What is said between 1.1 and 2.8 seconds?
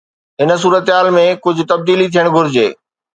۾ ڪجهه تبديلي ٿيڻ گهرجي.